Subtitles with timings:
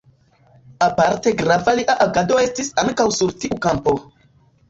[0.85, 3.97] Aparte grava lia agado estis ankaŭ sur tiu kampo.